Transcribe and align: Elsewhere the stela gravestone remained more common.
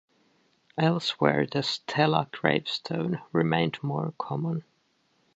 Elsewhere 0.79 1.45
the 1.45 1.61
stela 1.61 2.27
gravestone 2.31 3.21
remained 3.31 3.77
more 3.83 4.15
common. 4.17 4.63